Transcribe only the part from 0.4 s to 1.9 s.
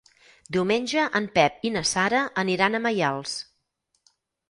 Diumenge en Pep i na